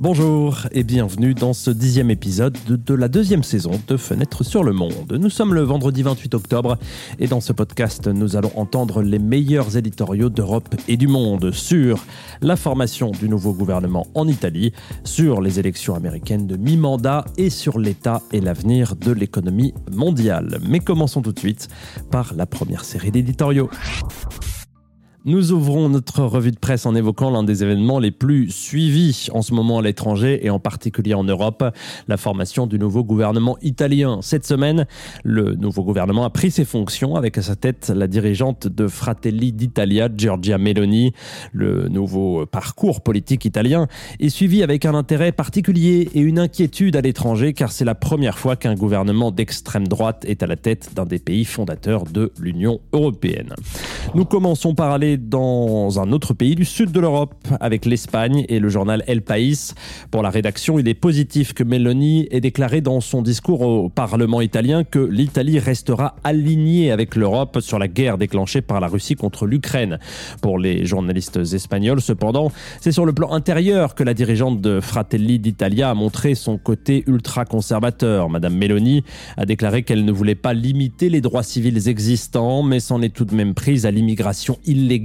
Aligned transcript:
Bonjour 0.00 0.66
et 0.72 0.82
bienvenue 0.82 1.34
dans 1.34 1.52
ce 1.52 1.70
dixième 1.70 2.10
épisode 2.10 2.56
de, 2.66 2.94
la 2.94 3.08
deuxième 3.08 3.42
saison 3.42 3.72
de 3.86 3.98
Fenêtre 3.98 4.42
sur 4.44 4.64
le 4.64 4.72
Monde. 4.72 5.18
Nous 5.20 5.28
sommes 5.28 5.52
le 5.52 5.60
vendredi 5.60 6.02
28 6.02 6.34
octobre 6.36 6.78
et 7.18 7.26
dans 7.26 7.42
ce 7.42 7.52
podcast, 7.52 8.06
nous 8.06 8.34
allons 8.34 8.50
entendre 8.56 9.02
les 9.02 9.18
meilleurs 9.18 9.76
éditoriaux 9.76 10.30
d'Europe 10.30 10.74
et 10.88 10.96
du 10.96 11.06
monde 11.06 11.50
sur 11.52 12.02
la 12.40 12.56
formation 12.56 13.10
du 13.10 13.28
nouveau 13.28 13.52
gouvernement 13.52 14.06
en 14.14 14.26
Italie, 14.26 14.72
sur 15.04 15.42
les 15.42 15.58
élections 15.58 15.94
américaines 15.94 16.46
de 16.46 16.56
mi-mandat 16.56 17.26
et 17.36 17.50
sur 17.50 17.78
l'état 17.78 18.22
et 18.32 18.40
l'avenir 18.40 18.96
de 18.96 19.12
l'économie 19.12 19.74
mondiale. 19.92 20.60
Mais 20.66 20.80
commençons 20.80 21.20
tout 21.20 21.32
de 21.32 21.38
suite 21.38 21.68
par 22.10 22.32
la 22.34 22.46
première 22.46 22.86
série 22.86 23.10
d'éditoriaux. 23.10 23.68
Nous 25.26 25.52
ouvrons 25.52 25.90
notre 25.90 26.22
revue 26.22 26.50
de 26.50 26.58
presse 26.58 26.86
en 26.86 26.94
évoquant 26.94 27.28
l'un 27.28 27.42
des 27.42 27.62
événements 27.62 27.98
les 27.98 28.10
plus 28.10 28.50
suivis 28.50 29.28
en 29.34 29.42
ce 29.42 29.52
moment 29.52 29.78
à 29.78 29.82
l'étranger 29.82 30.46
et 30.46 30.48
en 30.48 30.58
particulier 30.58 31.12
en 31.12 31.24
Europe, 31.24 31.62
la 32.08 32.16
formation 32.16 32.66
du 32.66 32.78
nouveau 32.78 33.04
gouvernement 33.04 33.58
italien. 33.60 34.20
Cette 34.22 34.46
semaine, 34.46 34.86
le 35.22 35.56
nouveau 35.56 35.84
gouvernement 35.84 36.24
a 36.24 36.30
pris 36.30 36.50
ses 36.50 36.64
fonctions 36.64 37.16
avec 37.16 37.36
à 37.36 37.42
sa 37.42 37.54
tête 37.54 37.92
la 37.94 38.06
dirigeante 38.06 38.66
de 38.66 38.88
Fratelli 38.88 39.52
d'Italia, 39.52 40.08
Giorgia 40.14 40.56
Meloni. 40.56 41.12
Le 41.52 41.88
nouveau 41.88 42.46
parcours 42.46 43.02
politique 43.02 43.44
italien 43.44 43.88
est 44.20 44.30
suivi 44.30 44.62
avec 44.62 44.86
un 44.86 44.94
intérêt 44.94 45.32
particulier 45.32 46.08
et 46.14 46.20
une 46.20 46.38
inquiétude 46.38 46.96
à 46.96 47.02
l'étranger 47.02 47.52
car 47.52 47.72
c'est 47.72 47.84
la 47.84 47.94
première 47.94 48.38
fois 48.38 48.56
qu'un 48.56 48.74
gouvernement 48.74 49.32
d'extrême 49.32 49.86
droite 49.86 50.24
est 50.26 50.42
à 50.42 50.46
la 50.46 50.56
tête 50.56 50.94
d'un 50.94 51.04
des 51.04 51.18
pays 51.18 51.44
fondateurs 51.44 52.04
de 52.04 52.32
l'Union 52.40 52.80
européenne. 52.94 53.52
Nous 54.14 54.24
commençons 54.24 54.74
par 54.74 54.92
aller 54.92 55.09
dans 55.16 56.00
un 56.00 56.12
autre 56.12 56.34
pays 56.34 56.54
du 56.54 56.64
sud 56.64 56.92
de 56.92 57.00
l'Europe 57.00 57.34
avec 57.60 57.84
l'Espagne 57.84 58.44
et 58.48 58.58
le 58.58 58.68
journal 58.68 59.02
El 59.06 59.22
País. 59.22 59.74
Pour 60.10 60.22
la 60.22 60.30
rédaction, 60.30 60.78
il 60.78 60.86
est 60.88 60.94
positif 60.94 61.52
que 61.52 61.64
Meloni 61.64 62.28
ait 62.30 62.40
déclaré 62.40 62.80
dans 62.80 63.00
son 63.00 63.22
discours 63.22 63.62
au 63.62 63.88
Parlement 63.88 64.40
italien 64.40 64.84
que 64.84 64.98
l'Italie 64.98 65.58
restera 65.58 66.14
alignée 66.24 66.90
avec 66.90 67.16
l'Europe 67.16 67.58
sur 67.60 67.78
la 67.78 67.88
guerre 67.88 68.18
déclenchée 68.18 68.60
par 68.60 68.80
la 68.80 68.86
Russie 68.86 69.16
contre 69.16 69.46
l'Ukraine. 69.46 69.98
Pour 70.42 70.58
les 70.58 70.84
journalistes 70.84 71.38
espagnols, 71.38 72.00
cependant, 72.00 72.52
c'est 72.80 72.92
sur 72.92 73.06
le 73.06 73.12
plan 73.12 73.32
intérieur 73.32 73.94
que 73.94 74.04
la 74.04 74.14
dirigeante 74.14 74.60
de 74.60 74.80
Fratelli 74.80 75.38
d'Italia 75.38 75.90
a 75.90 75.94
montré 75.94 76.34
son 76.34 76.58
côté 76.58 77.04
ultra-conservateur. 77.06 78.28
Madame 78.28 78.56
Meloni 78.56 79.02
a 79.36 79.46
déclaré 79.46 79.82
qu'elle 79.82 80.04
ne 80.04 80.12
voulait 80.12 80.34
pas 80.34 80.54
limiter 80.54 81.08
les 81.08 81.20
droits 81.20 81.42
civils 81.42 81.88
existants, 81.88 82.62
mais 82.62 82.80
s'en 82.80 83.02
est 83.02 83.14
tout 83.14 83.24
de 83.24 83.34
même 83.34 83.54
prise 83.54 83.86
à 83.86 83.90
l'immigration 83.90 84.58
illégale 84.64 84.99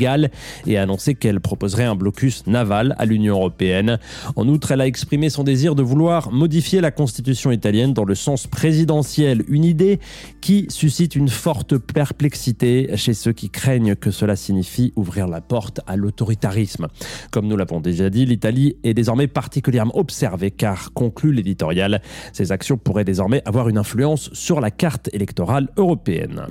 et 0.65 0.77
a 0.77 0.81
annoncé 0.81 1.15
qu'elle 1.15 1.39
proposerait 1.39 1.83
un 1.83 1.95
blocus 1.95 2.47
naval 2.47 2.95
à 2.97 3.05
l'Union 3.05 3.35
européenne. 3.35 3.99
En 4.35 4.47
outre, 4.47 4.71
elle 4.71 4.81
a 4.81 4.87
exprimé 4.87 5.29
son 5.29 5.43
désir 5.43 5.75
de 5.75 5.83
vouloir 5.83 6.31
modifier 6.31 6.81
la 6.81 6.91
constitution 6.91 7.51
italienne 7.51 7.93
dans 7.93 8.03
le 8.03 8.15
sens 8.15 8.47
présidentiel, 8.47 9.43
une 9.47 9.63
idée 9.63 9.99
qui 10.41 10.67
suscite 10.69 11.15
une 11.15 11.29
forte 11.29 11.77
perplexité 11.77 12.89
chez 12.95 13.13
ceux 13.13 13.33
qui 13.33 13.49
craignent 13.49 13.95
que 13.95 14.11
cela 14.11 14.35
signifie 14.35 14.93
ouvrir 14.95 15.27
la 15.27 15.41
porte 15.41 15.81
à 15.87 15.95
l'autoritarisme. 15.95 16.87
Comme 17.31 17.47
nous 17.47 17.57
l'avons 17.57 17.79
déjà 17.79 18.09
dit, 18.09 18.25
l'Italie 18.25 18.77
est 18.83 18.93
désormais 18.93 19.27
particulièrement 19.27 19.97
observée 19.97 20.51
car, 20.51 20.93
conclut 20.93 21.33
l'éditorial, 21.33 22.01
ces 22.33 22.51
actions 22.51 22.77
pourraient 22.77 23.05
désormais 23.05 23.41
avoir 23.45 23.69
une 23.69 23.77
influence 23.77 24.29
sur 24.33 24.61
la 24.61 24.71
carte 24.71 25.09
électorale 25.13 25.69
européenne. 25.77 26.47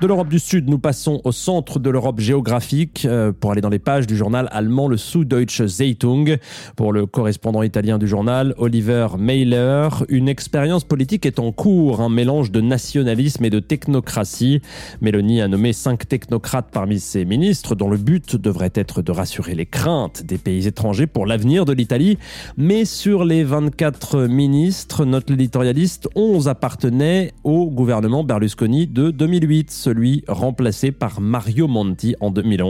De 0.00 0.06
l'Europe 0.06 0.28
du 0.28 0.38
Sud, 0.38 0.68
nous 0.68 0.78
passons 0.78 1.20
au 1.24 1.32
centre 1.32 1.78
de 1.78 1.90
l'Europe 1.90 2.20
géographique 2.20 2.71
euh, 3.04 3.32
pour 3.32 3.52
aller 3.52 3.60
dans 3.60 3.68
les 3.68 3.78
pages 3.78 4.06
du 4.06 4.16
journal 4.16 4.48
allemand 4.50 4.88
le 4.88 4.96
Süddeutsche 4.96 5.66
Zeitung. 5.66 6.38
Pour 6.76 6.92
le 6.92 7.06
correspondant 7.06 7.62
italien 7.62 7.98
du 7.98 8.08
journal, 8.08 8.54
Oliver 8.56 9.08
Mailer, 9.18 9.88
une 10.08 10.28
expérience 10.28 10.84
politique 10.84 11.26
est 11.26 11.38
en 11.38 11.52
cours, 11.52 12.00
un 12.00 12.08
mélange 12.08 12.50
de 12.50 12.60
nationalisme 12.60 13.44
et 13.44 13.50
de 13.50 13.60
technocratie. 13.60 14.62
Mélanie 15.02 15.42
a 15.42 15.48
nommé 15.48 15.72
cinq 15.72 16.08
technocrates 16.08 16.68
parmi 16.72 16.98
ses 16.98 17.24
ministres, 17.24 17.74
dont 17.74 17.90
le 17.90 17.98
but 17.98 18.36
devrait 18.36 18.72
être 18.74 19.02
de 19.02 19.12
rassurer 19.12 19.54
les 19.54 19.66
craintes 19.66 20.22
des 20.24 20.38
pays 20.38 20.66
étrangers 20.66 21.06
pour 21.06 21.26
l'avenir 21.26 21.64
de 21.64 21.72
l'Italie. 21.72 22.18
Mais 22.56 22.84
sur 22.86 23.24
les 23.24 23.44
24 23.44 24.26
ministres, 24.28 25.04
note 25.04 25.28
l'éditorialiste, 25.28 26.08
11 26.14 26.48
appartenaient 26.48 27.32
au 27.44 27.70
gouvernement 27.70 28.24
Berlusconi 28.24 28.86
de 28.86 29.10
2008, 29.10 29.70
celui 29.70 30.24
remplacé 30.26 30.90
par 30.90 31.20
Mario 31.20 31.68
Monti 31.68 32.14
en 32.20 32.30
2011 32.30 32.61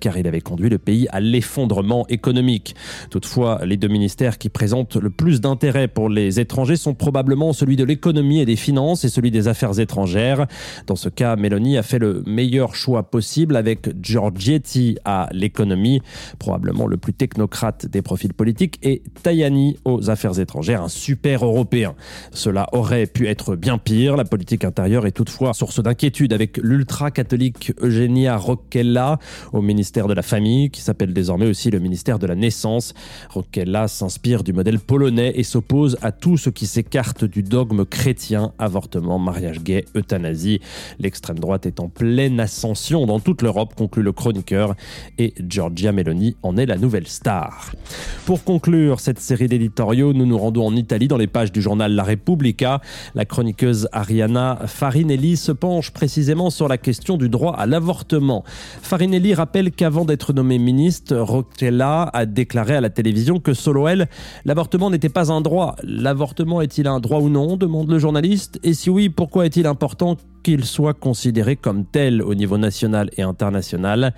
car 0.00 0.16
il 0.16 0.26
avait 0.26 0.40
conduit 0.40 0.68
le 0.68 0.78
pays 0.78 1.06
à 1.10 1.20
l'effondrement 1.20 2.06
économique. 2.08 2.74
Toutefois, 3.10 3.60
les 3.64 3.76
deux 3.76 3.88
ministères 3.88 4.38
qui 4.38 4.48
présentent 4.48 4.96
le 4.96 5.10
plus 5.10 5.40
d'intérêt 5.40 5.88
pour 5.88 6.08
les 6.08 6.40
étrangers 6.40 6.76
sont 6.76 6.94
probablement 6.94 7.52
celui 7.52 7.76
de 7.76 7.84
l'économie 7.84 8.40
et 8.40 8.46
des 8.46 8.56
finances 8.56 9.04
et 9.04 9.08
celui 9.08 9.30
des 9.30 9.48
affaires 9.48 9.78
étrangères. 9.78 10.46
Dans 10.86 10.96
ce 10.96 11.08
cas, 11.08 11.36
Meloni 11.36 11.78
a 11.78 11.82
fait 11.82 11.98
le 11.98 12.22
meilleur 12.26 12.74
choix 12.74 13.04
possible 13.04 13.56
avec 13.56 13.90
Giorgetti 14.02 14.98
à 15.04 15.28
l'économie, 15.32 16.02
probablement 16.38 16.86
le 16.86 16.96
plus 16.96 17.12
technocrate 17.12 17.86
des 17.86 18.02
profils 18.02 18.34
politiques, 18.34 18.78
et 18.82 19.02
Tajani 19.22 19.76
aux 19.84 20.10
affaires 20.10 20.38
étrangères, 20.38 20.82
un 20.82 20.88
super 20.88 21.44
européen. 21.44 21.94
Cela 22.32 22.68
aurait 22.72 23.06
pu 23.06 23.28
être 23.28 23.56
bien 23.56 23.78
pire. 23.78 24.16
La 24.16 24.24
politique 24.24 24.64
intérieure 24.64 25.06
est 25.06 25.12
toutefois 25.12 25.52
source 25.52 25.82
d'inquiétude 25.82 26.32
avec 26.32 26.56
l'ultra-catholique 26.56 27.72
Eugenia 27.80 28.36
Rocchella 28.36 29.18
au 29.52 29.62
ministère 29.62 30.06
de 30.06 30.14
la 30.14 30.22
Famille, 30.22 30.70
qui 30.70 30.80
s'appelle 30.80 31.12
désormais 31.12 31.46
aussi 31.46 31.70
le 31.70 31.78
ministère 31.78 32.18
de 32.18 32.26
la 32.26 32.34
Naissance. 32.34 32.94
Roquella 33.30 33.88
s'inspire 33.88 34.44
du 34.44 34.52
modèle 34.52 34.78
polonais 34.78 35.32
et 35.34 35.42
s'oppose 35.42 35.96
à 36.02 36.12
tout 36.12 36.36
ce 36.36 36.50
qui 36.50 36.66
s'écarte 36.66 37.24
du 37.24 37.42
dogme 37.42 37.84
chrétien, 37.84 38.52
avortement, 38.58 39.18
mariage 39.18 39.60
gay, 39.60 39.84
euthanasie. 39.96 40.60
L'extrême 40.98 41.38
droite 41.38 41.66
est 41.66 41.80
en 41.80 41.88
pleine 41.88 42.40
ascension 42.40 43.06
dans 43.06 43.20
toute 43.20 43.42
l'Europe, 43.42 43.74
conclut 43.76 44.02
le 44.02 44.12
chroniqueur, 44.12 44.74
et 45.18 45.34
Giorgia 45.46 45.92
Meloni 45.92 46.36
en 46.42 46.56
est 46.56 46.66
la 46.66 46.76
nouvelle 46.76 47.06
star. 47.06 47.72
Pour 48.26 48.44
conclure 48.44 49.00
cette 49.00 49.20
série 49.20 49.48
d'éditoriaux, 49.48 50.12
nous 50.12 50.26
nous 50.26 50.38
rendons 50.38 50.66
en 50.66 50.76
Italie 50.76 51.08
dans 51.08 51.16
les 51.16 51.26
pages 51.26 51.52
du 51.52 51.60
journal 51.60 51.92
La 51.92 52.04
Repubblica. 52.04 52.80
La 53.14 53.24
chroniqueuse 53.24 53.88
Ariana 53.92 54.60
Farinelli 54.66 55.36
se 55.36 55.52
penche 55.52 55.90
précisément 55.90 56.50
sur 56.50 56.68
la 56.68 56.78
question 56.78 57.16
du 57.16 57.28
droit 57.28 57.54
à 57.56 57.66
l'avortement. 57.66 58.44
Farinelli 58.82 59.09
rappelle 59.34 59.70
qu'avant 59.70 60.04
d'être 60.04 60.32
nommée 60.32 60.58
ministre, 60.58 61.16
Rochella 61.16 62.10
a 62.12 62.26
déclaré 62.26 62.76
à 62.76 62.80
la 62.80 62.90
télévision 62.90 63.40
que 63.40 63.54
selon 63.54 63.88
elle, 63.88 64.08
l'avortement 64.44 64.90
n'était 64.90 65.08
pas 65.08 65.32
un 65.32 65.40
droit. 65.40 65.76
L'avortement 65.82 66.60
est-il 66.60 66.86
un 66.86 67.00
droit 67.00 67.20
ou 67.20 67.28
non 67.28 67.56
demande 67.56 67.90
le 67.90 67.98
journaliste. 67.98 68.58
Et 68.62 68.74
si 68.74 68.90
oui, 68.90 69.08
pourquoi 69.08 69.46
est-il 69.46 69.66
important 69.66 70.16
qu'il 70.42 70.64
soit 70.64 70.94
considéré 70.94 71.56
comme 71.56 71.84
tel 71.84 72.22
au 72.22 72.34
niveau 72.34 72.58
national 72.58 73.10
et 73.16 73.22
international? 73.22 74.14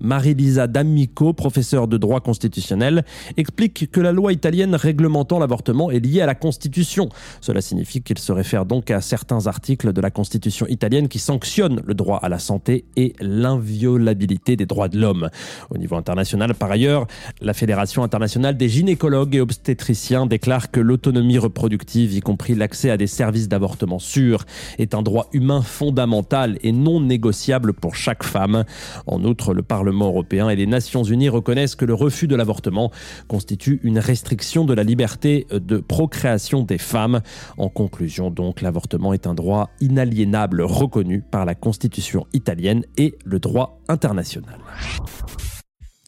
Marie-Lisa 0.00 0.66
D'Amico, 0.66 1.32
professeure 1.32 1.86
de 1.86 1.96
droit 1.96 2.20
constitutionnel, 2.20 3.04
explique 3.36 3.90
que 3.90 4.00
la 4.00 4.12
loi 4.12 4.32
italienne 4.32 4.74
réglementant 4.74 5.38
l'avortement 5.38 5.90
est 5.90 6.00
liée 6.00 6.20
à 6.20 6.26
la 6.26 6.34
Constitution. 6.34 7.08
Cela 7.40 7.60
signifie 7.60 8.02
qu'il 8.02 8.18
se 8.18 8.32
réfère 8.32 8.66
donc 8.66 8.90
à 8.90 9.00
certains 9.00 9.46
articles 9.46 9.92
de 9.92 10.00
la 10.00 10.10
Constitution 10.10 10.66
italienne 10.66 11.08
qui 11.08 11.18
sanctionnent 11.20 11.82
le 11.86 11.94
droit 11.94 12.18
à 12.22 12.28
la 12.28 12.38
santé 12.38 12.84
et 12.96 13.14
l'inviolabilité 13.20 14.31
des 14.44 14.66
droits 14.66 14.88
de 14.88 14.98
l'homme. 14.98 15.28
Au 15.70 15.78
niveau 15.78 15.96
international, 15.96 16.54
par 16.54 16.70
ailleurs, 16.70 17.06
la 17.40 17.54
Fédération 17.54 18.02
internationale 18.02 18.56
des 18.56 18.68
gynécologues 18.68 19.34
et 19.34 19.40
obstétriciens 19.40 20.26
déclare 20.26 20.70
que 20.70 20.80
l'autonomie 20.80 21.38
reproductive, 21.38 22.12
y 22.12 22.20
compris 22.20 22.54
l'accès 22.54 22.90
à 22.90 22.96
des 22.96 23.06
services 23.06 23.48
d'avortement 23.48 23.98
sûrs, 23.98 24.44
est 24.78 24.94
un 24.94 25.02
droit 25.02 25.28
humain 25.32 25.62
fondamentale 25.62 26.58
et 26.62 26.72
non 26.72 27.00
négociable 27.00 27.72
pour 27.72 27.94
chaque 27.94 28.24
femme. 28.24 28.64
En 29.06 29.24
outre, 29.24 29.54
le 29.54 29.62
Parlement 29.62 30.06
européen 30.06 30.48
et 30.48 30.56
les 30.56 30.66
Nations 30.66 31.04
unies 31.04 31.28
reconnaissent 31.28 31.76
que 31.76 31.84
le 31.84 31.94
refus 31.94 32.28
de 32.28 32.36
l'avortement 32.36 32.90
constitue 33.28 33.80
une 33.82 33.98
restriction 33.98 34.64
de 34.64 34.74
la 34.74 34.84
liberté 34.84 35.46
de 35.50 35.78
procréation 35.78 36.62
des 36.62 36.78
femmes. 36.78 37.20
En 37.56 37.68
conclusion, 37.68 38.30
donc, 38.30 38.60
l'avortement 38.60 39.12
est 39.12 39.26
un 39.26 39.34
droit 39.34 39.70
inaliénable 39.80 40.62
reconnu 40.62 41.22
par 41.22 41.44
la 41.44 41.54
Constitution 41.54 42.26
italienne 42.32 42.84
et 42.96 43.14
le 43.24 43.38
droit 43.38 43.81
international. 43.92 44.58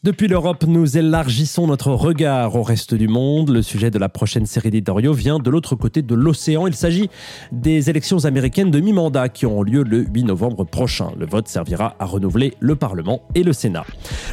Depuis 0.04 0.28
l'Europe, 0.28 0.64
nous 0.68 0.98
élargissons 0.98 1.66
notre 1.66 1.90
regard 1.92 2.56
au 2.56 2.62
reste 2.62 2.94
du 2.94 3.08
monde. 3.08 3.48
Le 3.48 3.62
sujet 3.62 3.90
de 3.90 3.98
la 3.98 4.10
prochaine 4.10 4.44
série 4.44 4.70
d'éditoriaux 4.70 5.14
vient 5.14 5.38
de 5.38 5.48
l'autre 5.48 5.76
côté 5.76 6.02
de 6.02 6.14
l'océan. 6.14 6.66
Il 6.66 6.74
s'agit 6.74 7.08
des 7.52 7.88
élections 7.88 8.26
américaines 8.26 8.70
de 8.70 8.80
mi-mandat 8.80 9.30
qui 9.30 9.46
auront 9.46 9.62
lieu 9.62 9.82
le 9.82 10.04
8 10.04 10.24
novembre 10.24 10.64
prochain. 10.64 11.12
Le 11.18 11.24
vote 11.24 11.48
servira 11.48 11.96
à 11.98 12.04
renouveler 12.04 12.52
le 12.60 12.76
Parlement 12.76 13.22
et 13.34 13.42
le 13.42 13.54
Sénat. 13.54 13.86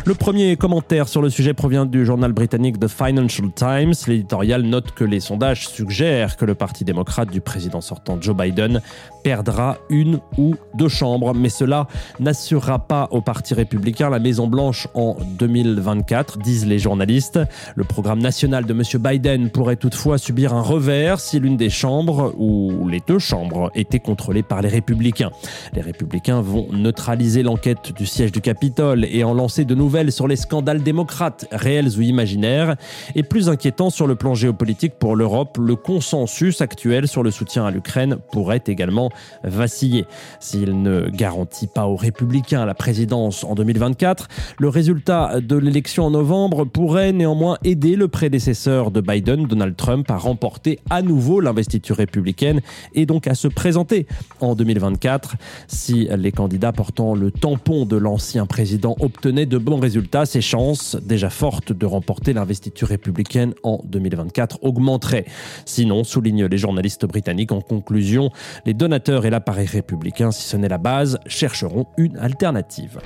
Le 0.05 0.13
premier 0.13 0.57
commentaire 0.57 1.07
sur 1.07 1.21
le 1.21 1.29
sujet 1.29 1.53
provient 1.53 1.85
du 1.85 2.05
journal 2.05 2.33
britannique 2.33 2.77
The 2.77 2.89
Financial 2.89 3.49
Times. 3.55 3.93
L'éditorial 4.07 4.63
note 4.63 4.91
que 4.91 5.05
les 5.05 5.21
sondages 5.21 5.69
suggèrent 5.69 6.35
que 6.35 6.43
le 6.43 6.53
Parti 6.53 6.83
démocrate 6.83 7.31
du 7.31 7.39
président 7.39 7.79
sortant 7.79 8.19
Joe 8.19 8.35
Biden 8.35 8.81
perdra 9.23 9.77
une 9.89 10.19
ou 10.37 10.55
deux 10.73 10.89
chambres, 10.89 11.33
mais 11.33 11.47
cela 11.47 11.87
n'assurera 12.19 12.79
pas 12.79 13.07
au 13.11 13.21
Parti 13.21 13.53
républicain 13.53 14.09
la 14.09 14.19
Maison-Blanche 14.19 14.89
en 14.95 15.15
2024, 15.63 16.37
disent 16.37 16.65
les 16.65 16.79
journalistes. 16.79 17.39
Le 17.75 17.83
programme 17.83 18.19
national 18.19 18.65
de 18.65 18.73
M. 18.73 18.83
Biden 18.99 19.49
pourrait 19.49 19.75
toutefois 19.75 20.17
subir 20.17 20.53
un 20.53 20.61
revers 20.61 21.19
si 21.19 21.39
l'une 21.39 21.57
des 21.57 21.69
chambres 21.69 22.33
ou 22.37 22.87
les 22.87 23.01
deux 23.05 23.19
chambres 23.19 23.71
étaient 23.75 23.99
contrôlées 23.99 24.43
par 24.43 24.61
les 24.61 24.69
républicains. 24.69 25.31
Les 25.73 25.81
républicains 25.81 26.41
vont 26.41 26.67
neutraliser 26.71 27.43
l'enquête 27.43 27.93
du 27.95 28.05
siège 28.05 28.31
du 28.31 28.41
Capitole 28.41 29.05
et 29.05 29.23
en 29.23 29.33
lancer 29.33 29.65
de 29.65 29.75
nouvelles 29.75 30.11
sur 30.11 30.27
les 30.27 30.35
scandales 30.35 30.83
démocrates, 30.83 31.45
réels 31.51 31.97
ou 31.97 32.01
imaginaires. 32.01 32.75
Et 33.15 33.23
plus 33.23 33.49
inquiétant 33.49 33.89
sur 33.89 34.07
le 34.07 34.15
plan 34.15 34.33
géopolitique 34.33 34.93
pour 34.99 35.15
l'Europe, 35.15 35.57
le 35.59 35.75
consensus 35.75 36.61
actuel 36.61 37.07
sur 37.07 37.23
le 37.23 37.31
soutien 37.31 37.65
à 37.65 37.71
l'Ukraine 37.71 38.17
pourrait 38.31 38.63
également 38.67 39.09
vaciller. 39.43 40.05
S'il 40.39 40.81
ne 40.81 41.09
garantit 41.09 41.67
pas 41.67 41.87
aux 41.87 41.95
républicains 41.95 42.65
la 42.65 42.73
présidence 42.73 43.43
en 43.43 43.55
2024, 43.55 44.27
le 44.59 44.69
résultat 44.69 45.41
de 45.41 45.50
l'élection 45.55 46.05
en 46.05 46.11
novembre 46.11 46.65
pourrait 46.65 47.11
néanmoins 47.11 47.57
aider 47.63 47.95
le 47.95 48.07
prédécesseur 48.07 48.91
de 48.91 49.01
Biden, 49.01 49.45
Donald 49.45 49.75
Trump, 49.75 50.09
à 50.09 50.17
remporter 50.17 50.79
à 50.89 51.01
nouveau 51.01 51.39
l'investiture 51.39 51.97
républicaine 51.97 52.61
et 52.93 53.05
donc 53.05 53.27
à 53.27 53.35
se 53.35 53.47
présenter 53.47 54.07
en 54.39 54.55
2024. 54.55 55.35
Si 55.67 56.07
les 56.15 56.31
candidats 56.31 56.71
portant 56.71 57.15
le 57.15 57.31
tampon 57.31 57.85
de 57.85 57.97
l'ancien 57.97 58.45
président 58.45 58.95
obtenaient 58.99 59.45
de 59.45 59.57
bons 59.57 59.79
résultats, 59.79 60.25
ses 60.25 60.41
chances, 60.41 60.95
déjà 60.95 61.29
fortes 61.29 61.73
de 61.73 61.85
remporter 61.85 62.33
l'investiture 62.33 62.87
républicaine 62.87 63.53
en 63.63 63.81
2024, 63.85 64.59
augmenteraient. 64.63 65.25
Sinon, 65.65 66.03
soulignent 66.03 66.45
les 66.45 66.57
journalistes 66.57 67.05
britanniques 67.05 67.51
en 67.51 67.61
conclusion, 67.61 68.29
les 68.65 68.73
donateurs 68.73 69.25
et 69.25 69.29
l'appareil 69.29 69.67
républicain, 69.67 70.31
si 70.31 70.47
ce 70.47 70.57
n'est 70.57 70.69
la 70.69 70.77
base, 70.77 71.19
chercheront 71.25 71.87
une 71.97 72.17
alternative. 72.17 72.99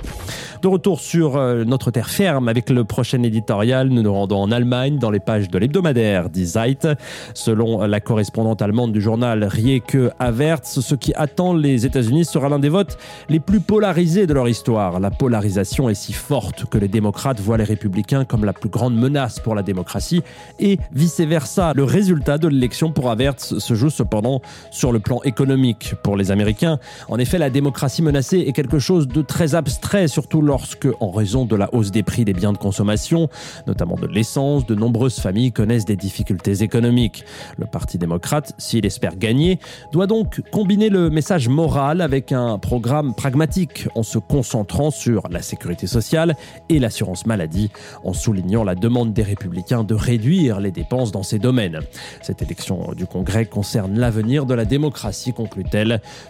De 0.62 0.68
retour 0.68 1.00
sur 1.00 1.36
euh, 1.36 1.64
notre 1.64 1.90
terre 1.90 2.08
ferme 2.08 2.48
avec 2.48 2.70
le 2.70 2.84
prochain 2.84 3.22
éditorial, 3.22 3.88
nous 3.88 4.02
nous 4.02 4.12
rendons 4.12 4.38
en 4.38 4.50
Allemagne 4.50 4.98
dans 4.98 5.10
les 5.10 5.20
pages 5.20 5.50
de 5.50 5.58
l'hebdomadaire 5.58 6.30
Die 6.30 6.46
Zeit. 6.46 6.88
Selon 7.34 7.82
la 7.82 8.00
correspondante 8.00 8.62
allemande 8.62 8.92
du 8.92 9.02
journal 9.02 9.44
Rieke 9.44 9.98
Averts, 10.18 10.64
ce 10.64 10.94
qui 10.94 11.12
attend 11.14 11.52
les 11.52 11.84
États-Unis 11.84 12.24
sera 12.24 12.48
l'un 12.48 12.58
des 12.58 12.70
votes 12.70 12.96
les 13.28 13.38
plus 13.38 13.60
polarisés 13.60 14.26
de 14.26 14.32
leur 14.32 14.48
histoire. 14.48 14.98
La 14.98 15.10
polarisation 15.10 15.90
est 15.90 15.94
si 15.94 16.14
forte 16.14 16.64
que 16.64 16.78
les 16.78 16.88
démocrates 16.88 17.40
voient 17.40 17.58
les 17.58 17.64
républicains 17.64 18.24
comme 18.24 18.44
la 18.44 18.54
plus 18.54 18.70
grande 18.70 18.96
menace 18.96 19.40
pour 19.40 19.54
la 19.54 19.62
démocratie 19.62 20.22
et 20.58 20.78
vice-versa. 20.92 21.72
Le 21.74 21.84
résultat 21.84 22.38
de 22.38 22.48
l'élection 22.48 22.92
pour 22.92 23.10
Averts 23.10 23.40
se 23.40 23.74
joue 23.74 23.90
cependant 23.90 24.40
sur 24.70 24.90
le 24.90 25.00
plan 25.00 25.20
économique 25.24 25.94
pour 26.02 26.16
les 26.16 26.30
Américains. 26.30 26.78
En 27.08 27.18
effet, 27.18 27.36
la 27.38 27.50
démocratie 27.50 28.02
menacée 28.02 28.44
est 28.46 28.52
quelque 28.52 28.78
chose 28.78 29.06
de 29.06 29.20
très 29.20 29.54
abstrait, 29.54 30.08
surtout 30.08 30.40
lorsque, 30.46 30.88
en 31.00 31.10
raison 31.10 31.44
de 31.44 31.56
la 31.56 31.74
hausse 31.74 31.90
des 31.90 32.02
prix 32.02 32.24
des 32.24 32.32
biens 32.32 32.52
de 32.52 32.58
consommation, 32.58 33.28
notamment 33.66 33.96
de 33.96 34.06
l'essence, 34.06 34.64
de 34.64 34.74
nombreuses 34.74 35.18
familles 35.18 35.52
connaissent 35.52 35.84
des 35.84 35.96
difficultés 35.96 36.62
économiques. 36.62 37.24
Le 37.58 37.66
Parti 37.66 37.98
démocrate, 37.98 38.54
s'il 38.56 38.86
espère 38.86 39.16
gagner, 39.16 39.58
doit 39.92 40.06
donc 40.06 40.40
combiner 40.52 40.88
le 40.88 41.10
message 41.10 41.48
moral 41.48 42.00
avec 42.00 42.32
un 42.32 42.58
programme 42.58 43.14
pragmatique 43.14 43.88
en 43.94 44.02
se 44.02 44.18
concentrant 44.18 44.90
sur 44.90 45.28
la 45.30 45.42
sécurité 45.42 45.86
sociale 45.86 46.36
et 46.70 46.78
l'assurance 46.78 47.26
maladie, 47.26 47.70
en 48.04 48.14
soulignant 48.14 48.64
la 48.64 48.74
demande 48.74 49.12
des 49.12 49.22
républicains 49.22 49.84
de 49.84 49.94
réduire 49.94 50.60
les 50.60 50.70
dépenses 50.70 51.12
dans 51.12 51.22
ces 51.22 51.38
domaines. 51.38 51.80
Cette 52.22 52.40
élection 52.40 52.92
du 52.96 53.06
Congrès 53.06 53.44
concerne 53.44 53.98
l'avenir 53.98 54.46
de 54.46 54.54
la 54.54 54.64
démocratie, 54.64 55.34
conclut 55.34 55.66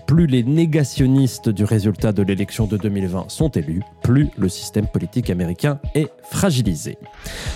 plus 0.07 0.27
les 0.27 0.43
négationnistes 0.43 1.49
du 1.49 1.65
résultat 1.65 2.13
de 2.13 2.23
l'élection 2.23 2.67
de 2.67 2.77
2020 2.77 3.27
sont 3.29 3.49
élus, 3.51 3.83
plus 4.07 4.29
le 4.39 4.49
système 4.49 4.87
politique 4.87 5.31
américain 5.31 5.81
est 5.97 6.09
fragilisé. 6.23 6.97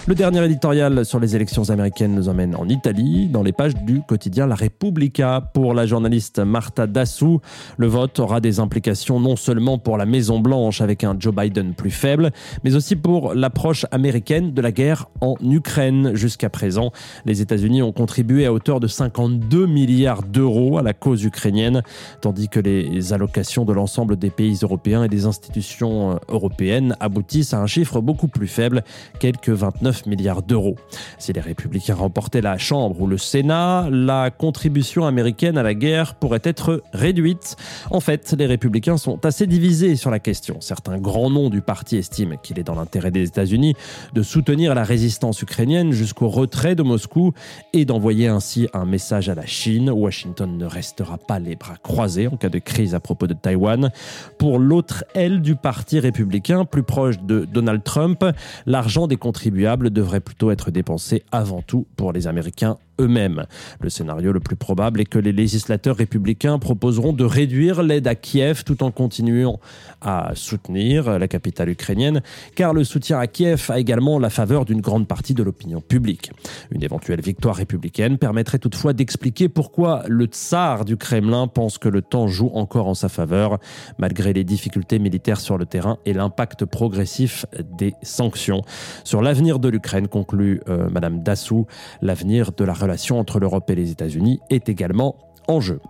Le 0.08 0.16
dernier 0.16 0.44
éditorial 0.44 1.04
sur 1.04 1.20
les 1.20 1.36
élections 1.36 1.70
américaines 1.70 2.12
nous 2.12 2.28
emmène 2.28 2.56
en 2.56 2.68
Italie, 2.68 3.28
dans 3.28 3.44
les 3.44 3.52
pages 3.52 3.76
du 3.76 4.02
quotidien 4.02 4.48
La 4.48 4.56
Repubblica. 4.56 5.48
Pour 5.54 5.74
la 5.74 5.86
journaliste 5.86 6.40
Marta 6.40 6.88
Dassou, 6.88 7.40
le 7.76 7.86
vote 7.86 8.18
aura 8.18 8.40
des 8.40 8.58
implications 8.58 9.20
non 9.20 9.36
seulement 9.36 9.78
pour 9.78 9.96
la 9.96 10.06
Maison-Blanche 10.06 10.80
avec 10.80 11.04
un 11.04 11.14
Joe 11.16 11.32
Biden 11.32 11.74
plus 11.74 11.92
faible, 11.92 12.32
mais 12.64 12.74
aussi 12.74 12.96
pour 12.96 13.32
l'approche 13.32 13.86
américaine 13.92 14.52
de 14.52 14.60
la 14.60 14.72
guerre 14.72 15.06
en 15.20 15.36
Ukraine. 15.40 16.16
Jusqu'à 16.16 16.50
présent, 16.50 16.90
les 17.26 17.42
États-Unis 17.42 17.82
ont 17.82 17.92
contribué 17.92 18.46
à 18.46 18.52
hauteur 18.52 18.80
de 18.80 18.88
52 18.88 19.66
milliards 19.66 20.24
d'euros 20.24 20.78
à 20.78 20.82
la 20.82 20.94
cause 20.94 21.22
ukrainienne 21.22 21.82
tandis 22.20 22.48
que 22.48 22.58
les 22.58 23.12
allocations 23.12 23.64
de 23.64 23.72
l'ensemble 23.72 24.16
des 24.16 24.30
pays 24.30 24.58
européens 24.62 25.04
et 25.04 25.08
des 25.08 25.26
institutions 25.26 26.12
euh, 26.12 26.16
européennes 26.40 26.96
aboutissent 27.00 27.52
à 27.52 27.58
un 27.58 27.66
chiffre 27.66 28.00
beaucoup 28.00 28.28
plus 28.28 28.48
faible, 28.48 28.82
quelques 29.18 29.50
29 29.50 30.06
milliards 30.06 30.42
d'euros. 30.42 30.76
Si 31.18 31.32
les 31.32 31.40
républicains 31.40 31.94
remportaient 31.94 32.40
la 32.40 32.56
Chambre 32.56 33.00
ou 33.00 33.06
le 33.06 33.18
Sénat, 33.18 33.88
la 33.90 34.30
contribution 34.30 35.04
américaine 35.06 35.58
à 35.58 35.62
la 35.62 35.74
guerre 35.74 36.14
pourrait 36.14 36.40
être 36.44 36.82
réduite. 36.92 37.56
En 37.90 38.00
fait, 38.00 38.34
les 38.38 38.46
républicains 38.46 38.96
sont 38.96 39.24
assez 39.26 39.46
divisés 39.46 39.96
sur 39.96 40.10
la 40.10 40.18
question. 40.18 40.56
Certains 40.60 40.98
grands 40.98 41.30
noms 41.30 41.50
du 41.50 41.60
parti 41.60 41.96
estiment 41.96 42.36
qu'il 42.36 42.58
est 42.58 42.64
dans 42.64 42.74
l'intérêt 42.74 43.10
des 43.10 43.24
États-Unis 43.24 43.74
de 44.14 44.22
soutenir 44.22 44.74
la 44.74 44.84
résistance 44.84 45.42
ukrainienne 45.42 45.92
jusqu'au 45.92 46.28
retrait 46.28 46.74
de 46.74 46.82
Moscou 46.82 47.32
et 47.72 47.84
d'envoyer 47.84 48.28
ainsi 48.28 48.68
un 48.72 48.86
message 48.86 49.28
à 49.28 49.34
la 49.34 49.46
Chine. 49.46 49.90
Washington 49.90 50.56
ne 50.56 50.66
restera 50.66 51.18
pas 51.18 51.38
les 51.38 51.56
bras 51.56 51.76
croisés 51.82 52.28
en 52.28 52.36
cas 52.36 52.48
de 52.48 52.58
crise 52.58 52.94
à 52.94 53.00
propos 53.00 53.26
de 53.26 53.34
Taïwan. 53.34 53.90
Pour 54.38 54.58
l'autre 54.58 55.04
aile 55.14 55.42
du 55.42 55.56
Parti 55.56 55.98
républicain, 55.98 56.29
plus 56.70 56.82
proche 56.82 57.20
de 57.20 57.44
Donald 57.44 57.82
Trump, 57.82 58.24
l'argent 58.66 59.06
des 59.06 59.16
contribuables 59.16 59.90
devrait 59.90 60.20
plutôt 60.20 60.50
être 60.50 60.70
dépensé 60.70 61.22
avant 61.32 61.62
tout 61.62 61.86
pour 61.96 62.12
les 62.12 62.26
Américains 62.26 62.78
Le 63.00 63.88
scénario 63.88 64.32
le 64.32 64.40
plus 64.40 64.56
probable 64.56 65.00
est 65.00 65.04
que 65.04 65.18
les 65.18 65.32
législateurs 65.32 65.96
républicains 65.96 66.58
proposeront 66.58 67.12
de 67.12 67.24
réduire 67.24 67.82
l'aide 67.82 68.06
à 68.06 68.14
Kiev 68.14 68.64
tout 68.64 68.82
en 68.82 68.90
continuant 68.90 69.58
à 70.00 70.32
soutenir 70.34 71.18
la 71.18 71.28
capitale 71.28 71.70
ukrainienne, 71.70 72.22
car 72.54 72.72
le 72.72 72.84
soutien 72.84 73.18
à 73.18 73.26
Kiev 73.26 73.70
a 73.70 73.78
également 73.78 74.18
la 74.18 74.30
faveur 74.30 74.64
d'une 74.64 74.80
grande 74.80 75.06
partie 75.06 75.34
de 75.34 75.42
l'opinion 75.42 75.80
publique. 75.80 76.30
Une 76.70 76.82
éventuelle 76.82 77.20
victoire 77.20 77.56
républicaine 77.56 78.18
permettrait 78.18 78.58
toutefois 78.58 78.92
d'expliquer 78.92 79.48
pourquoi 79.48 80.02
le 80.08 80.26
tsar 80.26 80.84
du 80.84 80.96
Kremlin 80.96 81.46
pense 81.46 81.78
que 81.78 81.88
le 81.88 82.02
temps 82.02 82.26
joue 82.28 82.50
encore 82.54 82.88
en 82.88 82.94
sa 82.94 83.08
faveur, 83.08 83.58
malgré 83.98 84.32
les 84.32 84.44
difficultés 84.44 84.98
militaires 84.98 85.40
sur 85.40 85.58
le 85.58 85.66
terrain 85.66 85.98
et 86.04 86.12
l'impact 86.12 86.64
progressif 86.64 87.46
des 87.62 87.94
sanctions. 88.02 88.62
Sur 89.04 89.22
l'avenir 89.22 89.58
de 89.58 89.68
l'Ukraine, 89.68 90.08
conclut 90.08 90.60
euh, 90.68 90.88
Madame 90.90 91.22
Dassou, 91.22 91.66
l'avenir 92.02 92.52
de 92.52 92.64
la 92.64 92.72
relation 92.72 92.89
entre 93.18 93.40
l'Europe 93.40 93.68
et 93.70 93.74
les 93.74 93.90
États-Unis 93.90 94.40
est 94.50 94.68
également 94.68 95.16
en 95.48 95.60
jeu. 95.60 95.80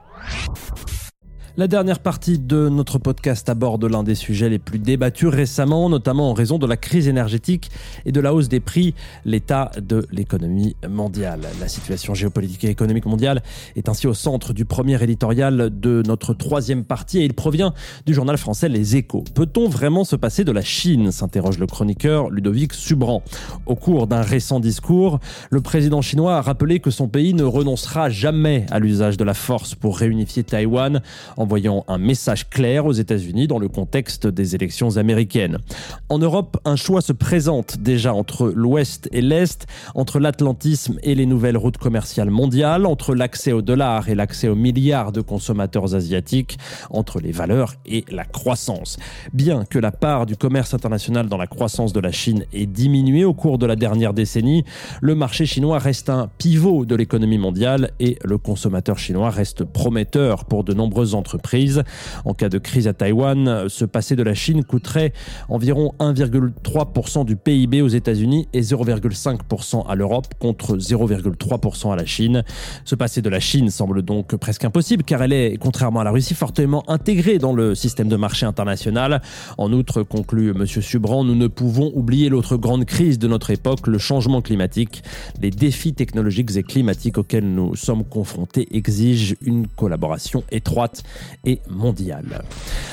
La 1.56 1.66
dernière 1.66 1.98
partie 1.98 2.38
de 2.38 2.68
notre 2.68 2.98
podcast 2.98 3.48
aborde 3.48 3.84
l'un 3.84 4.04
des 4.04 4.14
sujets 4.14 4.48
les 4.48 4.60
plus 4.60 4.78
débattus 4.78 5.28
récemment, 5.28 5.88
notamment 5.88 6.30
en 6.30 6.32
raison 6.32 6.58
de 6.58 6.66
la 6.66 6.76
crise 6.76 7.08
énergétique 7.08 7.72
et 8.06 8.12
de 8.12 8.20
la 8.20 8.32
hausse 8.32 8.48
des 8.48 8.60
prix, 8.60 8.94
l'état 9.24 9.72
de 9.82 10.06
l'économie 10.12 10.76
mondiale. 10.88 11.40
La 11.60 11.66
situation 11.66 12.14
géopolitique 12.14 12.62
et 12.64 12.68
économique 12.68 13.04
mondiale 13.04 13.42
est 13.74 13.88
ainsi 13.88 14.06
au 14.06 14.14
centre 14.14 14.52
du 14.52 14.64
premier 14.64 15.02
éditorial 15.02 15.70
de 15.72 16.04
notre 16.06 16.34
troisième 16.34 16.84
partie 16.84 17.18
et 17.18 17.24
il 17.24 17.34
provient 17.34 17.74
du 18.06 18.14
journal 18.14 18.38
français 18.38 18.68
Les 18.68 18.94
Échos. 18.94 19.24
Peut-on 19.34 19.68
vraiment 19.68 20.04
se 20.04 20.14
passer 20.14 20.44
de 20.44 20.52
la 20.52 20.62
Chine? 20.62 21.10
s'interroge 21.10 21.58
le 21.58 21.66
chroniqueur 21.66 22.30
Ludovic 22.30 22.74
Subran. 22.74 23.24
Au 23.66 23.74
cours 23.74 24.06
d'un 24.06 24.22
récent 24.22 24.60
discours, 24.60 25.18
le 25.50 25.60
président 25.60 26.00
chinois 26.00 26.36
a 26.36 26.42
rappelé 26.42 26.78
que 26.78 26.92
son 26.92 27.08
pays 27.08 27.34
ne 27.34 27.42
renoncera 27.42 28.08
jamais 28.08 28.66
à 28.70 28.78
l'usage 28.78 29.16
de 29.16 29.24
la 29.24 29.34
force 29.34 29.74
pour 29.74 29.98
réunifier 29.98 30.44
Taïwan 30.44 31.02
envoyant 31.40 31.84
un 31.88 31.96
message 31.96 32.50
clair 32.50 32.84
aux 32.84 32.92
États-Unis 32.92 33.46
dans 33.46 33.58
le 33.58 33.68
contexte 33.68 34.26
des 34.26 34.54
élections 34.54 34.98
américaines. 34.98 35.56
En 36.10 36.18
Europe, 36.18 36.58
un 36.66 36.76
choix 36.76 37.00
se 37.00 37.14
présente 37.14 37.78
déjà 37.78 38.12
entre 38.12 38.52
l'Ouest 38.54 39.08
et 39.10 39.22
l'Est, 39.22 39.66
entre 39.94 40.20
l'Atlantisme 40.20 40.98
et 41.02 41.14
les 41.14 41.24
nouvelles 41.24 41.56
routes 41.56 41.78
commerciales 41.78 42.28
mondiales, 42.28 42.84
entre 42.84 43.14
l'accès 43.14 43.52
au 43.52 43.62
dollar 43.62 44.10
et 44.10 44.14
l'accès 44.14 44.48
aux 44.48 44.54
milliards 44.54 45.12
de 45.12 45.22
consommateurs 45.22 45.94
asiatiques, 45.94 46.58
entre 46.90 47.20
les 47.20 47.32
valeurs 47.32 47.74
et 47.86 48.04
la 48.10 48.24
croissance. 48.24 48.98
Bien 49.32 49.64
que 49.64 49.78
la 49.78 49.92
part 49.92 50.26
du 50.26 50.36
commerce 50.36 50.74
international 50.74 51.28
dans 51.28 51.38
la 51.38 51.46
croissance 51.46 51.94
de 51.94 52.00
la 52.00 52.12
Chine 52.12 52.44
ait 52.52 52.66
diminué 52.66 53.24
au 53.24 53.32
cours 53.32 53.56
de 53.56 53.64
la 53.64 53.76
dernière 53.76 54.12
décennie, 54.12 54.64
le 55.00 55.14
marché 55.14 55.46
chinois 55.46 55.78
reste 55.78 56.10
un 56.10 56.28
pivot 56.36 56.84
de 56.84 56.94
l'économie 56.94 57.38
mondiale 57.38 57.92
et 57.98 58.18
le 58.24 58.36
consommateur 58.36 58.98
chinois 58.98 59.30
reste 59.30 59.64
prometteur 59.64 60.44
pour 60.44 60.64
de 60.64 60.74
nombreuses 60.74 61.14
entreprises. 61.14 61.29
En 62.24 62.34
cas 62.34 62.48
de 62.48 62.58
crise 62.58 62.88
à 62.88 62.92
Taïwan, 62.92 63.68
se 63.68 63.84
passer 63.84 64.16
de 64.16 64.22
la 64.22 64.34
Chine 64.34 64.64
coûterait 64.64 65.12
environ 65.48 65.92
1,3% 65.98 67.24
du 67.24 67.36
PIB 67.36 67.82
aux 67.82 67.88
États-Unis 67.88 68.48
et 68.52 68.60
0,5% 68.60 69.86
à 69.86 69.94
l'Europe 69.94 70.26
contre 70.38 70.76
0,3% 70.76 71.92
à 71.92 71.96
la 71.96 72.06
Chine. 72.06 72.44
Se 72.84 72.94
passer 72.94 73.22
de 73.22 73.28
la 73.28 73.40
Chine 73.40 73.70
semble 73.70 74.02
donc 74.02 74.34
presque 74.36 74.64
impossible 74.64 75.04
car 75.04 75.22
elle 75.22 75.32
est, 75.32 75.56
contrairement 75.58 76.00
à 76.00 76.04
la 76.04 76.10
Russie, 76.10 76.34
fortement 76.34 76.88
intégrée 76.88 77.38
dans 77.38 77.52
le 77.52 77.74
système 77.74 78.08
de 78.08 78.16
marché 78.16 78.46
international. 78.46 79.22
En 79.58 79.72
outre, 79.72 80.02
conclut 80.02 80.50
M. 80.50 80.66
Subran, 80.66 81.24
nous 81.24 81.34
ne 81.34 81.46
pouvons 81.46 81.92
oublier 81.94 82.28
l'autre 82.28 82.56
grande 82.56 82.84
crise 82.84 83.18
de 83.18 83.28
notre 83.28 83.50
époque, 83.50 83.86
le 83.86 83.98
changement 83.98 84.42
climatique. 84.42 85.02
Les 85.40 85.50
défis 85.50 85.94
technologiques 85.94 86.56
et 86.56 86.62
climatiques 86.62 87.18
auxquels 87.18 87.48
nous 87.48 87.76
sommes 87.76 88.04
confrontés 88.04 88.68
exigent 88.76 89.34
une 89.42 89.66
collaboration 89.66 90.44
étroite 90.50 91.02
et 91.44 91.60
mondiale. 91.68 92.42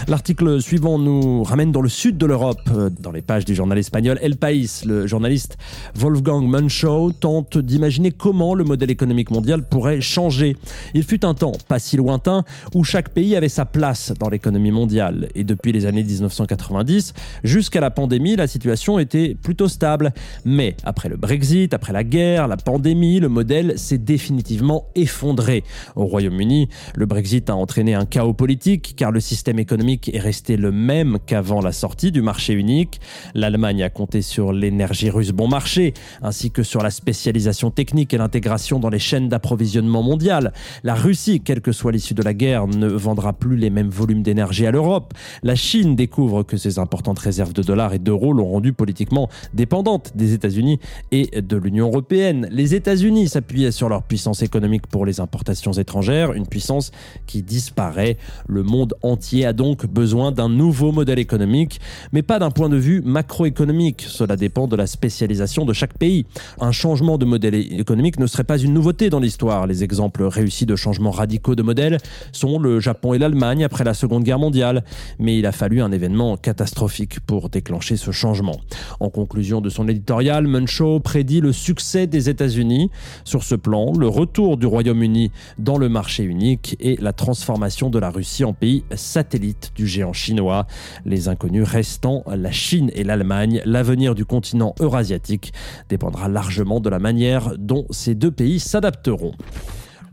L'article 0.08 0.62
suivant 0.62 1.00
nous 1.00 1.44
ramène 1.44 1.72
dans 1.72 1.82
le 1.82 1.90
sud 1.90 2.18
de 2.18 2.26
l'Europe, 2.26 2.70
dans 3.00 3.12
les 3.12 3.22
pages 3.22 3.46
du 3.46 3.56
journal 3.56 3.78
espagnol 3.78 4.20
El 4.22 4.38
País. 4.38 4.84
Le 4.86 5.08
journaliste 5.08 5.58
Wolfgang 5.96 6.48
Munchow 6.48 7.12
tente 7.12 7.58
d'imaginer 7.58 8.12
comment 8.12 8.54
le 8.54 8.64
modèle 8.64 8.92
économique 8.92 9.32
mondial 9.32 9.68
pourrait 9.68 10.02
changer. 10.02 10.56
Il 10.94 11.04
fut 11.04 11.26
un 11.26 11.34
temps, 11.34 11.54
pas 11.68 11.80
si 11.80 11.98
lointain, 11.98 12.44
où 12.74 12.84
chaque 12.84 13.10
pays 13.10 13.36
avait 13.36 13.50
sa 13.50 13.66
place 13.66 14.14
dans 14.20 14.30
l'économie 14.30 14.72
mondiale. 14.72 15.30
Et 15.36 15.44
depuis 15.44 15.72
les 15.72 15.86
années 15.86 16.04
1990, 16.04 17.14
jusqu'à 17.44 17.80
la 17.80 17.92
pandémie, 17.92 18.36
la 18.36 18.48
situation 18.48 19.00
était 19.00 19.36
plutôt 19.36 19.68
stable. 19.68 20.14
Mais 20.46 20.76
après 20.84 21.10
le 21.10 21.18
Brexit, 21.18 21.74
après 21.74 21.94
la 21.94 22.04
guerre, 22.04 22.48
la 22.48 22.58
pandémie, 22.58 23.20
le 23.20 23.30
modèle 23.30 23.78
s'est 23.78 23.98
définitivement 23.98 24.86
effondré. 24.96 25.64
Au 25.96 26.06
Royaume-Uni, 26.06 26.70
le 26.96 27.06
Brexit 27.06 27.50
a 27.50 27.56
entraîné 27.56 27.94
un 27.94 28.06
chaos 28.18 28.34
politique 28.34 28.96
car 28.98 29.12
le 29.12 29.20
système 29.20 29.60
économique 29.60 30.10
est 30.12 30.20
resté 30.20 30.58
le 30.58 30.72
même 30.72 31.20
qu'avant 31.24 31.62
la 31.62 31.72
sortie 31.72 32.12
du 32.12 32.24
marché 32.24 32.54
unique. 32.54 33.00
L'Allemagne 33.36 33.84
a 33.84 33.92
compté 33.92 34.24
sur 34.24 34.54
l'énergie 34.54 35.12
russe 35.12 35.34
bon 35.34 35.48
marché, 35.48 35.94
ainsi 36.24 36.50
que 36.50 36.64
sur 36.64 36.82
la 36.82 36.90
spécialisation 36.90 37.70
technique 37.70 38.16
et 38.16 38.18
l'intégration 38.18 38.80
dans 38.80 38.90
les 38.90 38.98
chaînes 38.98 39.30
d'approvisionnement 39.30 40.02
mondiales. 40.02 40.52
La 40.84 40.96
Russie, 40.96 41.42
quelle 41.42 41.62
que 41.62 41.72
soit 41.72 41.92
l'issue 41.92 42.16
de 42.16 42.24
la 42.24 42.34
guerre, 42.34 42.66
ne 42.66 42.88
vendra 42.88 43.34
plus 43.34 43.56
les 43.56 43.70
mêmes 43.70 43.92
volumes 43.92 44.24
d'énergie 44.24 44.66
à 44.66 44.72
l'Europe. 44.72 45.14
La 45.44 45.54
Chine 45.54 45.96
découvre 45.96 46.42
que 46.42 46.58
ses 46.58 46.80
importantes 46.80 47.20
réserves 47.20 47.54
de 47.54 47.62
dollars 47.62 47.94
et 47.94 48.00
d'euros 48.00 48.34
l'ont 48.34 48.50
rendue 48.50 48.74
politiquement 48.74 49.30
dépendante 49.54 50.14
des 50.16 50.34
États-Unis 50.34 50.80
et 51.12 51.42
de 51.42 51.56
l'Union 51.56 51.90
européenne. 51.90 52.48
Les 52.50 52.74
États-Unis 52.74 53.28
s'appuyaient 53.28 53.70
sur 53.70 53.90
leur 53.90 54.02
puissance 54.02 54.42
économique 54.42 54.88
pour 54.88 55.06
les 55.06 55.20
importations 55.20 55.74
étrangères, 55.74 56.34
une 56.34 56.48
puissance 56.48 56.90
qui 57.28 57.44
disparaît. 57.44 58.07
Le 58.48 58.64
monde 58.64 58.94
entier 59.02 59.46
a 59.46 59.54
donc 59.54 59.86
besoin 59.86 60.32
d'un 60.32 60.50
nouveau 60.50 60.92
modèle 60.92 61.20
économique, 61.20 61.80
mais 62.12 62.22
pas 62.22 62.40
d'un 62.40 62.52
point 62.52 62.70
de 62.70 62.78
vue 62.78 63.02
macroéconomique. 63.02 64.06
Cela 64.08 64.36
dépend 64.36 64.68
de 64.68 64.76
la 64.76 64.88
spécialisation 64.88 65.66
de 65.66 65.74
chaque 65.74 65.98
pays. 65.98 66.26
Un 66.60 66.72
changement 66.72 67.18
de 67.18 67.26
modèle 67.26 67.56
économique 67.56 68.20
ne 68.20 68.28
serait 68.28 68.44
pas 68.44 68.58
une 68.58 68.74
nouveauté 68.74 69.10
dans 69.10 69.20
l'histoire. 69.20 69.68
Les 69.68 69.84
exemples 69.84 70.24
réussis 70.24 70.66
de 70.66 70.76
changements 70.76 71.12
radicaux 71.12 71.56
de 71.56 71.64
modèle 71.64 71.98
sont 72.32 72.60
le 72.60 72.80
Japon 72.80 73.14
et 73.14 73.18
l'Allemagne 73.18 73.64
après 73.64 73.84
la 73.84 73.94
Seconde 73.94 74.24
Guerre 74.24 74.40
mondiale, 74.40 74.84
mais 75.20 75.38
il 75.38 75.46
a 75.46 75.52
fallu 75.52 75.82
un 75.82 75.92
événement 75.92 76.38
catastrophique 76.38 77.20
pour 77.22 77.50
déclencher 77.50 77.98
ce 77.98 78.12
changement. 78.12 78.60
En 79.00 79.10
conclusion 79.10 79.62
de 79.62 79.70
son 79.70 79.88
éditorial, 79.88 80.48
Muncho 80.48 81.00
prédit 81.00 81.42
le 81.42 81.54
succès 81.54 82.08
des 82.08 82.30
États-Unis 82.30 82.90
sur 83.24 83.44
ce 83.44 83.56
plan, 83.56 83.94
le 83.98 84.08
retour 84.08 84.58
du 84.58 84.66
Royaume-Uni 84.66 85.32
dans 85.58 85.78
le 85.78 85.90
marché 85.90 86.24
unique 86.24 86.76
et 86.80 86.98
la 87.02 87.14
transformation 87.14 87.90
de 87.90 87.97
la 88.00 88.10
Russie 88.10 88.44
en 88.44 88.54
pays 88.54 88.84
satellite 88.96 89.72
du 89.76 89.88
géant 89.88 90.14
chinois. 90.14 90.68
Les 91.06 91.30
inconnus 91.30 91.68
restant 91.68 92.24
la 92.28 92.52
Chine 92.52 92.92
et 92.94 93.04
l'Allemagne, 93.04 93.62
l'avenir 93.66 94.16
du 94.16 94.26
continent 94.26 94.76
eurasiatique 94.80 95.54
dépendra 95.90 96.28
largement 96.28 96.80
de 96.80 96.90
la 96.90 97.00
manière 97.00 97.58
dont 97.58 97.86
ces 97.90 98.16
deux 98.16 98.32
pays 98.32 98.60
s'adapteront. 98.60 99.34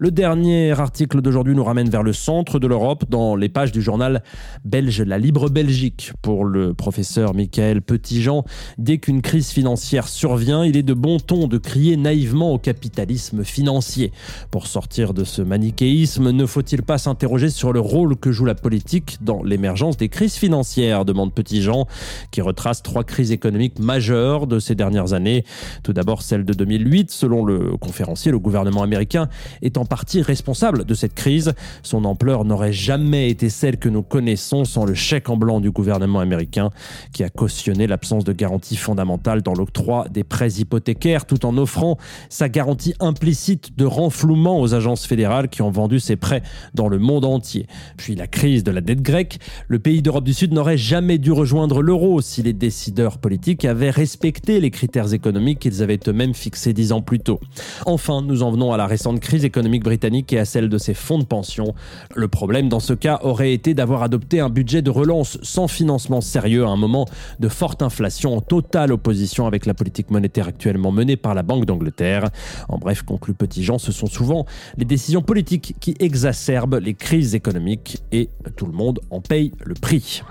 Le 0.04 0.10
dernier 0.10 0.78
article 0.78 1.22
d'aujourd'hui 1.22 1.54
nous 1.54 1.64
ramène 1.64 1.88
vers 1.88 2.02
le 2.02 2.12
centre 2.12 2.58
de 2.58 2.66
l'Europe, 2.66 3.06
dans 3.08 3.36
les 3.36 3.48
pages 3.48 3.72
du 3.72 3.80
journal 3.80 4.22
belge 4.62 5.00
La 5.00 5.16
Libre 5.16 5.48
Belgique. 5.48 6.12
Pour 6.20 6.44
le 6.44 6.74
professeur 6.74 7.32
Michael 7.32 7.80
Petitjean, 7.80 8.44
dès 8.76 8.98
qu'une 8.98 9.22
crise 9.22 9.48
financière 9.48 10.06
survient, 10.06 10.62
il 10.62 10.76
est 10.76 10.82
de 10.82 10.92
bon 10.92 11.18
ton 11.20 11.46
de 11.46 11.56
crier 11.56 11.96
naïvement 11.96 12.52
au 12.52 12.58
capitalisme 12.58 13.44
financier. 13.44 14.12
Pour 14.50 14.66
sortir 14.66 15.14
de 15.14 15.24
ce 15.24 15.40
manichéisme, 15.40 16.32
ne 16.32 16.44
faut-il 16.44 16.82
pas 16.82 16.98
s'interroger 16.98 17.48
sur 17.48 17.72
le 17.72 17.80
rôle 17.80 18.16
que 18.16 18.30
joue 18.30 18.44
la 18.44 18.54
politique 18.54 19.16
dans 19.22 19.42
l'émergence 19.42 19.96
des 19.96 20.10
crises 20.10 20.34
financières 20.34 21.06
demande 21.06 21.32
Petitjean, 21.32 21.86
qui 22.30 22.42
retrace 22.42 22.82
trois 22.82 23.04
crises 23.04 23.32
économiques 23.32 23.78
majeures 23.78 24.46
de 24.46 24.58
ces 24.58 24.74
dernières 24.74 25.14
années. 25.14 25.46
Tout 25.82 25.94
d'abord 25.94 26.20
celle 26.20 26.44
de 26.44 26.52
2008, 26.52 27.10
selon 27.10 27.42
le 27.42 27.78
conférencier, 27.78 28.32
le 28.32 28.38
gouvernement 28.38 28.82
américain 28.82 29.30
est 29.62 29.78
en 29.78 29.86
partie 29.94 30.22
responsable 30.22 30.84
de 30.84 30.92
cette 30.92 31.14
crise. 31.14 31.52
Son 31.84 32.04
ampleur 32.04 32.44
n'aurait 32.44 32.72
jamais 32.72 33.30
été 33.30 33.48
celle 33.48 33.76
que 33.76 33.88
nous 33.88 34.02
connaissons 34.02 34.64
sans 34.64 34.84
le 34.84 34.94
chèque 34.94 35.30
en 35.30 35.36
blanc 35.36 35.60
du 35.60 35.70
gouvernement 35.70 36.18
américain 36.18 36.70
qui 37.12 37.22
a 37.22 37.28
cautionné 37.28 37.86
l'absence 37.86 38.24
de 38.24 38.32
garantie 38.32 38.74
fondamentale 38.74 39.40
dans 39.42 39.54
l'octroi 39.54 40.06
des 40.10 40.24
prêts 40.24 40.50
hypothécaires 40.54 41.26
tout 41.26 41.46
en 41.46 41.56
offrant 41.58 41.96
sa 42.28 42.48
garantie 42.48 42.94
implicite 42.98 43.78
de 43.78 43.84
renflouement 43.84 44.60
aux 44.60 44.74
agences 44.74 45.06
fédérales 45.06 45.48
qui 45.48 45.62
ont 45.62 45.70
vendu 45.70 46.00
ces 46.00 46.16
prêts 46.16 46.42
dans 46.74 46.88
le 46.88 46.98
monde 46.98 47.24
entier. 47.24 47.68
Puis 47.96 48.16
la 48.16 48.26
crise 48.26 48.64
de 48.64 48.72
la 48.72 48.80
dette 48.80 49.00
grecque, 49.00 49.38
le 49.68 49.78
pays 49.78 50.02
d'Europe 50.02 50.24
du 50.24 50.34
Sud 50.34 50.52
n'aurait 50.52 50.76
jamais 50.76 51.18
dû 51.18 51.30
rejoindre 51.30 51.82
l'euro 51.82 52.20
si 52.20 52.42
les 52.42 52.52
décideurs 52.52 53.18
politiques 53.18 53.64
avaient 53.64 53.90
respecté 53.90 54.58
les 54.58 54.72
critères 54.72 55.14
économiques 55.14 55.60
qu'ils 55.60 55.84
avaient 55.84 56.00
eux-mêmes 56.08 56.34
fixés 56.34 56.72
dix 56.72 56.90
ans 56.90 57.00
plus 57.00 57.20
tôt. 57.20 57.38
Enfin, 57.86 58.22
nous 58.22 58.42
en 58.42 58.50
venons 58.50 58.72
à 58.72 58.76
la 58.76 58.88
récente 58.88 59.20
crise 59.20 59.44
économique 59.44 59.73
britannique 59.82 60.32
et 60.32 60.38
à 60.38 60.44
celle 60.44 60.68
de 60.68 60.78
ses 60.78 60.94
fonds 60.94 61.18
de 61.18 61.24
pension. 61.24 61.74
Le 62.14 62.28
problème 62.28 62.68
dans 62.68 62.80
ce 62.80 62.92
cas 62.92 63.18
aurait 63.22 63.52
été 63.52 63.74
d'avoir 63.74 64.02
adopté 64.02 64.40
un 64.40 64.48
budget 64.48 64.82
de 64.82 64.90
relance 64.90 65.38
sans 65.42 65.66
financement 65.66 66.20
sérieux 66.20 66.64
à 66.64 66.68
un 66.68 66.76
moment 66.76 67.06
de 67.40 67.48
forte 67.48 67.82
inflation 67.82 68.36
en 68.36 68.40
totale 68.40 68.92
opposition 68.92 69.46
avec 69.46 69.66
la 69.66 69.74
politique 69.74 70.10
monétaire 70.10 70.48
actuellement 70.48 70.92
menée 70.92 71.16
par 71.16 71.34
la 71.34 71.42
Banque 71.42 71.64
d'Angleterre. 71.64 72.30
En 72.68 72.78
bref, 72.78 73.02
conclut 73.02 73.34
Petit 73.34 73.64
Jean, 73.64 73.78
ce 73.78 73.92
sont 73.92 74.06
souvent 74.06 74.46
les 74.76 74.84
décisions 74.84 75.22
politiques 75.22 75.74
qui 75.80 75.94
exacerbent 75.98 76.78
les 76.80 76.94
crises 76.94 77.34
économiques 77.34 77.98
et 78.12 78.28
tout 78.56 78.66
le 78.66 78.72
monde 78.72 79.00
en 79.10 79.20
paye 79.20 79.52
le 79.64 79.74
prix. 79.74 80.22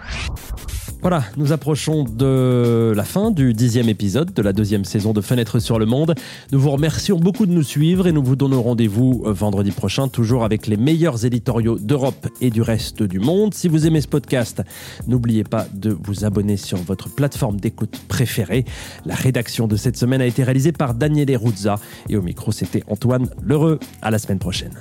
Voilà, 1.03 1.25
nous 1.36 1.51
approchons 1.51 2.05
de 2.05 2.93
la 2.95 3.03
fin 3.03 3.29
du 3.29 3.53
dixième 3.53 3.89
épisode 3.89 4.33
de 4.33 4.41
la 4.41 4.53
deuxième 4.53 4.86
saison 4.86 5.12
de 5.12 5.19
Fenêtre 5.19 5.60
sur 5.60 5.77
le 5.77 5.86
Monde. 5.86 6.15
Nous 6.53 6.62
vous 6.62 6.72
remercions 6.72 7.19
beaucoup 7.19 7.45
de 7.45 7.51
nous 7.51 7.62
suivre 7.62 8.07
et 8.07 8.13
nous 8.13 8.24
vous 8.24 8.38
donnons 8.38 8.63
rendez-vous 8.63 9.22
euh, 9.25 9.33
vendredi 9.33 9.72
prochain, 9.72 10.07
toujours 10.07 10.45
avec 10.45 10.65
les 10.65 10.77
meilleurs 10.77 11.25
éditoriaux 11.25 11.77
d'Europe 11.77 12.29
et 12.39 12.51
du 12.51 12.62
reste 12.62 13.03
du 13.03 13.19
monde. 13.19 13.53
Si 13.53 13.67
vous 13.67 13.86
aimez 13.86 14.00
ce 14.00 14.07
podcast, 14.07 14.63
n'oubliez 15.05 15.43
pas 15.43 15.67
de 15.74 15.89
vous 15.89 16.24
abonner 16.24 16.55
sur 16.55 16.77
votre 16.77 17.13
plateforme 17.13 17.60
d'écoute 17.60 18.00
préférée. 18.07 18.63
La 19.05 19.15
rédaction 19.15 19.67
de 19.67 19.75
cette 19.75 19.98
semaine 19.98 20.22
a 20.22 20.25
été 20.25 20.41
réalisée 20.41 20.72
par 20.72 20.93
Daniel 20.93 21.29
Eruzza 21.29 21.79
et 22.07 22.15
au 22.15 22.22
micro, 22.22 22.53
c'était 22.53 22.83
Antoine 22.88 23.27
Lheureux. 23.43 23.77
À 24.01 24.10
la 24.10 24.19
semaine 24.19 24.39
prochaine. 24.39 24.72